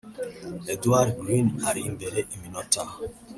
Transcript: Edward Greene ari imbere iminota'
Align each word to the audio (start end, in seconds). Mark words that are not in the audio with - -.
Edward 0.73 1.09
Greene 1.19 1.53
ari 1.69 1.81
imbere 1.89 2.19
iminota' 2.35 2.81